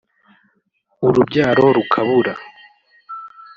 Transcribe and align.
urubyaro 1.07 1.65
rukabura 1.75 2.33